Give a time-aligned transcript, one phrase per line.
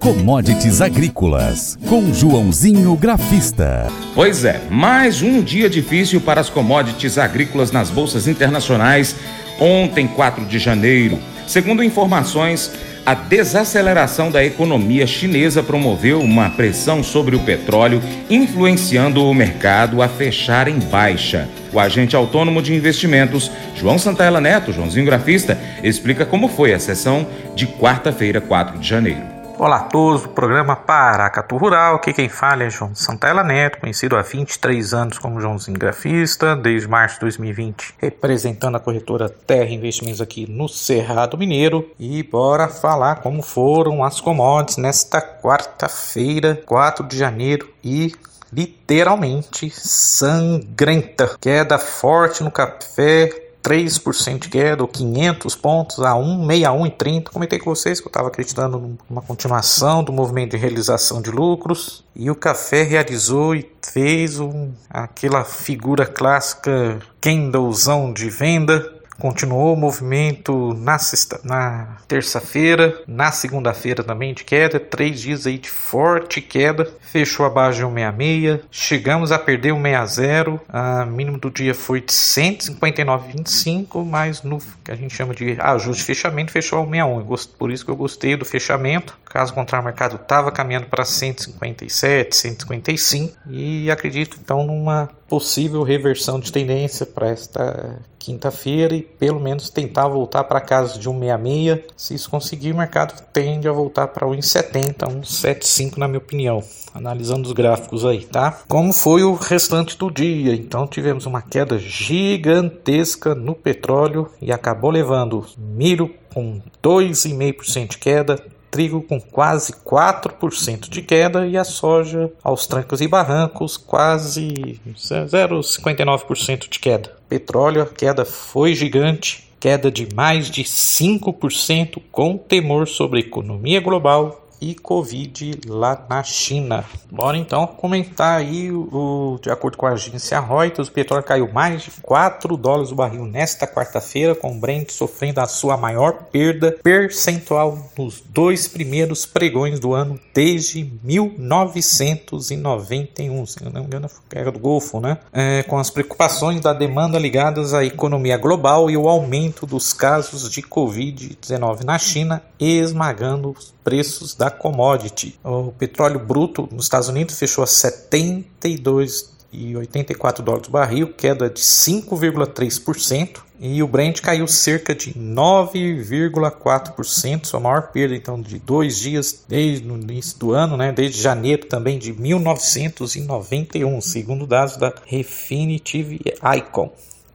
[0.00, 3.86] Commodities Agrícolas, com Joãozinho Grafista.
[4.14, 9.14] Pois é, mais um dia difícil para as commodities agrícolas nas bolsas internacionais.
[9.60, 11.18] Ontem, 4 de janeiro.
[11.46, 12.72] Segundo informações,
[13.04, 20.08] a desaceleração da economia chinesa promoveu uma pressão sobre o petróleo, influenciando o mercado a
[20.08, 21.46] fechar em baixa.
[21.74, 27.26] O agente autônomo de investimentos, João Santaella Neto, Joãozinho Grafista, explica como foi a sessão
[27.54, 29.39] de quarta-feira, 4 de janeiro.
[29.62, 34.16] Olá a todos, o programa Paracatu Rural, aqui quem fala é João Santella Neto, conhecido
[34.16, 40.22] há 23 anos como Joãozinho Grafista, desde março de 2020, representando a corretora Terra Investimentos
[40.22, 41.90] aqui no Cerrado Mineiro.
[41.98, 48.14] E bora falar como foram as commodities nesta quarta-feira, 4 de janeiro, e
[48.50, 51.36] literalmente sangrenta.
[51.38, 57.24] Queda forte no café, 3% de queda, ou 500 pontos a 1,61,30.
[57.30, 62.04] Comentei com vocês que eu estava acreditando numa continuação do movimento de realização de lucros.
[62.14, 69.76] E o café realizou e fez um, aquela figura clássica candlezão de venda Continuou o
[69.76, 70.96] movimento na,
[71.44, 77.80] na terça-feira, na segunda-feira também de queda, três dias aí de forte queda, fechou abaixo
[77.80, 84.56] de 166, chegamos a perder 160, a mínimo do dia foi de 159,25, mas no
[84.82, 87.96] que a gente chama de ajuste de fechamento fechou a 161, por isso que eu
[87.96, 94.64] gostei do fechamento, caso contrário o mercado estava caminhando para 157, 155 e acredito então
[94.64, 100.98] numa possível reversão de tendência para esta quinta-feira e pelo menos tentar voltar para casa
[100.98, 101.84] de 1,66.
[101.96, 107.46] Se isso conseguir, o mercado tende a voltar para 1,70, 1,75 na minha opinião, analisando
[107.46, 108.58] os gráficos aí, tá?
[108.66, 110.52] Como foi o restante do dia?
[110.52, 118.42] Então tivemos uma queda gigantesca no petróleo e acabou levando milho com 2,5% de queda,
[118.70, 126.68] trigo com quase 4% de queda e a soja aos trancos e barrancos quase 0,59%
[126.68, 127.16] de queda.
[127.28, 133.80] Petróleo, a queda foi gigante, queda de mais de 5% com temor sobre a economia
[133.80, 136.84] global e Covid lá na China.
[137.10, 141.82] Bora então comentar aí o, de acordo com a agência Reuters, o petróleo caiu mais
[141.82, 146.76] de 4 dólares o barril nesta quarta-feira, com o Brent sofrendo a sua maior perda
[146.82, 154.58] percentual nos dois primeiros pregões do ano desde 1991, se não me engano, era do
[154.58, 155.18] Golfo, né?
[155.32, 160.50] É, com as preocupações da demanda ligadas à economia global e o aumento dos casos
[160.50, 165.38] de Covid-19 na China, esmagando os preços da commodity.
[165.44, 173.40] O petróleo bruto nos Estados Unidos fechou a 72,84 dólares o barril, queda de 5,3%.
[173.62, 179.86] E o Brent caiu cerca de 9,4%, sua maior perda então de dois dias desde
[179.86, 186.22] o início do ano, né, desde janeiro também de 1991, segundo dados da Refinitiv
[186.56, 186.90] Icon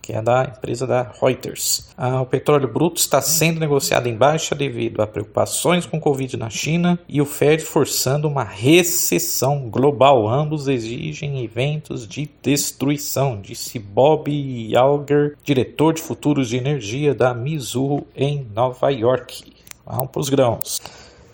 [0.06, 1.90] que é da empresa da Reuters.
[1.98, 6.48] Ah, o petróleo bruto está sendo negociado em baixa devido a preocupações com Covid na
[6.48, 10.30] China e o Fed forçando uma recessão global.
[10.30, 14.30] Ambos exigem eventos de destruição, disse Bob
[14.78, 19.54] Alger, diretor de futuros de energia da Mizuho em Nova York.
[19.84, 20.82] Vamos para os grãos.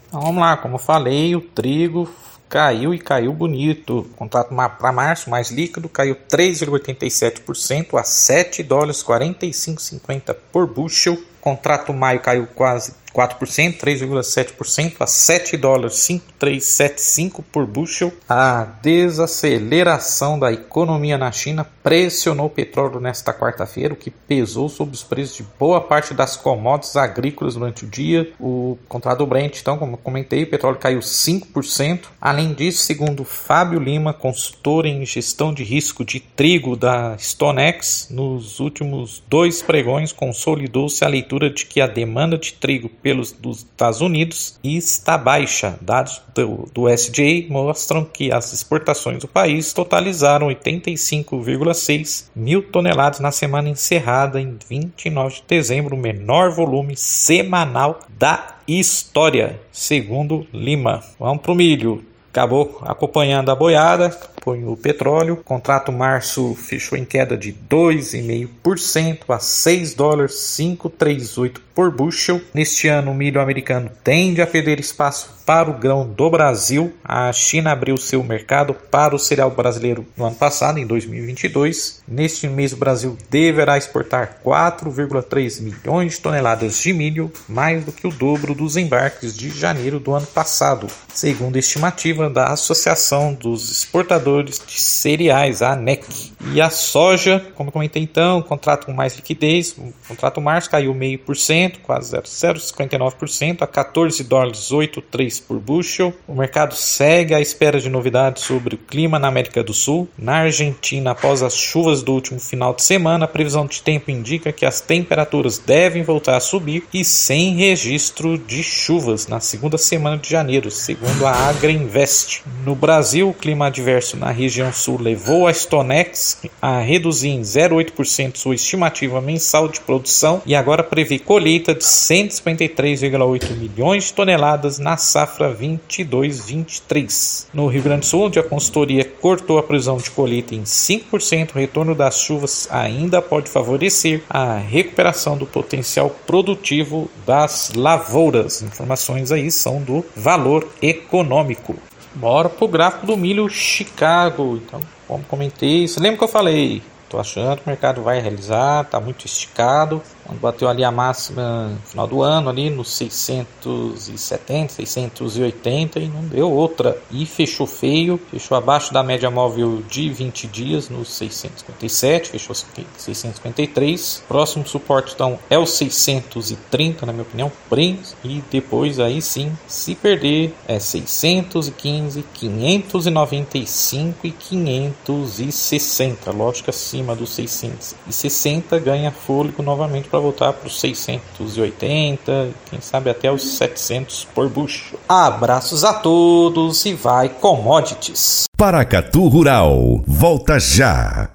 [0.08, 2.10] Então, vamos lá, como eu falei, o trigo
[2.52, 4.06] caiu e caiu bonito.
[4.18, 11.18] contrato para março mais líquido caiu 3,87% a 7 dólares 45,50 por bushel.
[11.40, 18.14] Contrato maio caiu quase 4%, 3,7% a 7 dólares 5375 por bushel.
[18.28, 24.96] A desaceleração da economia na China pressionou o petróleo nesta quarta-feira, o que pesou sobre
[24.96, 28.32] os preços de boa parte das commodities agrícolas durante o dia.
[28.40, 32.06] O contrato Brent, então, como comentei, o petróleo caiu 5%.
[32.20, 38.60] Além disso, segundo Fábio Lima, consultor em gestão de risco de trigo da StoneX, nos
[38.60, 44.02] últimos dois pregões consolidou-se a leitura de que a demanda de trigo pelos dos Estados
[44.02, 45.78] Unidos está baixa.
[45.82, 53.32] Dados do, do SJ mostram que as exportações do país totalizaram 85,6 mil toneladas na
[53.32, 61.04] semana encerrada em 29 de dezembro, o menor volume semanal da história, segundo Lima.
[61.20, 62.06] Vamos para o milho.
[62.32, 64.10] Acabou acompanhando a boiada,
[64.42, 65.36] põe o petróleo.
[65.36, 72.42] O contrato março fechou em queda de 2,5% a 6 dólares 538 por bushel.
[72.54, 76.94] Neste ano, o milho americano tende a perder espaço para o grão do Brasil.
[77.04, 82.02] A China abriu seu mercado para o cereal brasileiro no ano passado, em 2022.
[82.08, 88.08] Neste mês, o Brasil deverá exportar 4,3 milhões de toneladas de milho, mais do que
[88.08, 93.72] o dobro dos embarques de janeiro do ano passado, segundo a estimativa da Associação dos
[93.72, 96.06] Exportadores de Cereais, a ANEC.
[96.54, 101.20] E a soja, como comentei então, contrato com mais liquidez, o contrato março caiu meio
[101.20, 106.14] por cento, quase 0,59% a 14 dólares 8,3 por bushel.
[106.28, 110.10] O mercado segue à espera de novidades sobre o clima na América do Sul.
[110.18, 114.52] Na Argentina, após as chuvas do último final de semana, a previsão de tempo indica
[114.52, 120.18] que as temperaturas devem voltar a subir e sem registro de chuvas na segunda semana
[120.18, 122.44] de janeiro, segundo a Agriinvest.
[122.66, 126.31] No Brasil, o clima adverso na região sul levou a Stonex
[126.62, 133.56] a reduzir em 0,8% sua estimativa mensal de produção e agora prevê colheita de 153,8
[133.58, 137.48] milhões de toneladas na safra 22-23.
[137.54, 141.56] No Rio Grande do Sul, onde a consultoria cortou a previsão de colheita em 5%,
[141.56, 148.62] o retorno das chuvas ainda pode favorecer a recuperação do potencial produtivo das lavouras.
[148.62, 151.76] Informações aí são do valor econômico.
[152.14, 154.58] Bora pro gráfico do milho Chicago.
[154.58, 156.82] Então, como comentei, você lembra que eu falei?
[157.10, 160.02] Tô achando que o mercado vai realizar, tá muito esticado.
[160.32, 166.22] Quando bateu ali a máxima no final do ano, ali nos 670, 680 e não
[166.22, 166.98] deu outra.
[167.12, 174.24] E fechou feio, fechou abaixo da média móvel de 20 dias, nos 657, fechou 653.
[174.26, 178.00] Próximo suporte então é o 630, na minha opinião, bem.
[178.24, 186.32] E depois aí sim, se perder, é 615, 595 e 560.
[186.32, 193.32] Lógico acima dos 660 ganha fôlego novamente para voltar para os 680, quem sabe até
[193.32, 194.98] os 700 por bucho.
[195.08, 198.46] Abraços a todos e vai commodities.
[198.58, 201.30] Paracatu Rural, volta já.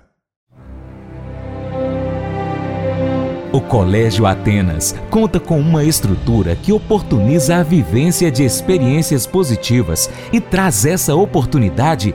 [3.56, 10.42] O Colégio Atenas conta com uma estrutura que oportuniza a vivência de experiências positivas e
[10.42, 12.14] traz essa oportunidade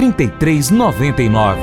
[0.00, 1.60] 3399.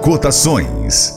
[0.00, 1.14] Cotações.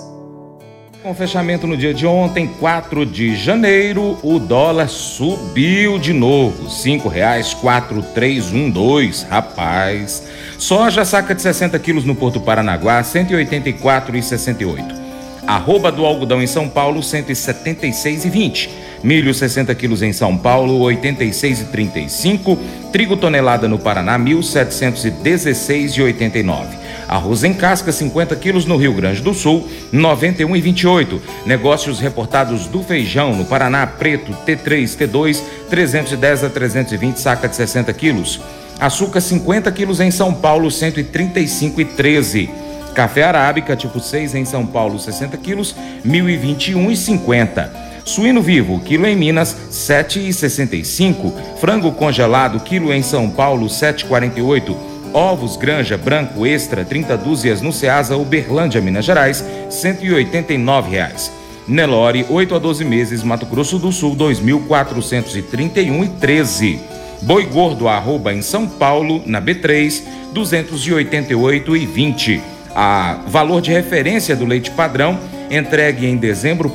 [1.01, 7.07] Com fechamento no dia de ontem, 4 de janeiro, o dólar subiu de novo, cinco
[7.07, 10.21] reais quatro três um dois, rapaz.
[10.59, 15.01] Soja saca de 60 quilos no Porto Paranaguá, 184,68.
[15.47, 18.82] Arroba do algodão em São Paulo, 176,20.
[19.03, 22.57] Milho 60 quilos em São Paulo, 86,35.
[22.91, 26.67] Trigo tonelada no Paraná, 1.716,89.
[27.07, 31.19] Arroz em casca 50 quilos no Rio Grande do Sul, 91,28.
[31.45, 37.91] Negócios reportados do feijão no Paraná, preto T3, T2, 310 a 320 saca de 60
[37.94, 38.39] quilos.
[38.79, 42.49] Açúcar 50 quilos em São Paulo, 135,13.
[42.95, 45.75] Café arábica tipo 6 em São Paulo, 60 quilos,
[46.06, 47.93] 1.021,50.
[48.05, 51.31] Suíno vivo, quilo em Minas, 7,65.
[51.59, 54.75] Frango congelado, quilo em São Paulo, 7,48.
[55.13, 61.31] Ovos Granja Branco Extra, 30 dúzias no Ceasa Uberlândia, Minas Gerais, 189 reais.
[61.68, 66.80] Nelore, 8 a 12 meses, Mato Grosso do Sul, 2.431,13.
[67.21, 70.01] Boi gordo arroba em São Paulo, na B3,
[70.33, 72.42] 288,20.
[72.75, 75.18] A valor de referência do leite padrão
[75.56, 76.69] entregue em dezembro,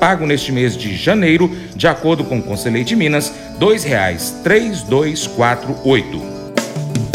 [0.00, 6.33] pago neste mês de janeiro, de acordo com o Conselheiro de Minas, R$ 2,3248.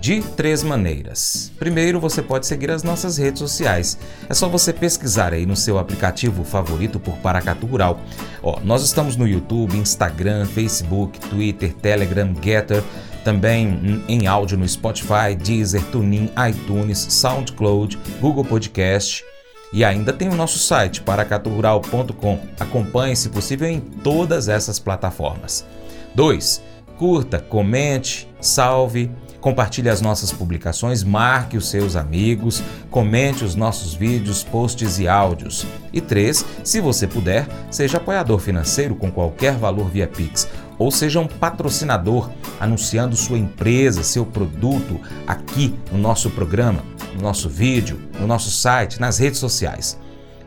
[0.00, 1.50] de três maneiras.
[1.58, 3.98] Primeiro, você pode seguir as nossas redes sociais.
[4.28, 8.00] É só você pesquisar aí no seu aplicativo favorito por Paracatu Rural.
[8.42, 12.82] Ó, nós estamos no YouTube, Instagram, Facebook, Twitter, Telegram, Getter,
[13.24, 19.24] também em áudio no Spotify, Deezer, TuneIn, iTunes, SoundCloud, Google Podcast.
[19.72, 22.40] E ainda tem o nosso site, paracaturural.com.
[22.58, 25.66] Acompanhe, se possível, em todas essas plataformas.
[26.14, 26.62] 2.
[26.98, 34.42] Curta, comente, salve, compartilhe as nossas publicações, marque os seus amigos, comente os nossos vídeos,
[34.42, 35.64] posts e áudios.
[35.92, 36.44] E 3.
[36.64, 42.30] Se você puder, seja apoiador financeiro com qualquer valor via Pix ou seja um patrocinador
[42.60, 46.82] anunciando sua empresa, seu produto aqui no nosso programa
[47.18, 49.98] no nosso vídeo, no nosso site, nas redes sociais.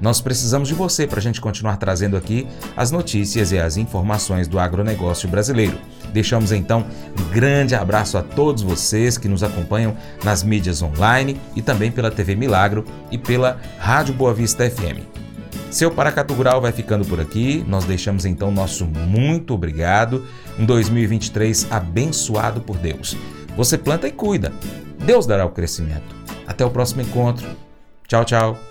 [0.02, 4.48] Nós precisamos de você para a gente continuar trazendo aqui as notícias e as informações
[4.48, 5.78] do agronegócio brasileiro.
[6.12, 6.86] Deixamos então
[7.20, 12.10] um grande abraço a todos vocês que nos acompanham nas mídias online e também pela
[12.10, 15.06] TV Milagro e pela Rádio Boa Vista FM.
[15.70, 17.64] Seu Paracatu Rural vai ficando por aqui.
[17.66, 20.26] Nós deixamos então nosso muito obrigado.
[20.60, 23.16] Um 2023 abençoado por Deus.
[23.56, 24.52] Você planta e cuida.
[25.00, 26.16] Deus dará o crescimento.
[26.46, 27.48] Até o próximo encontro.
[28.06, 28.71] Tchau, tchau.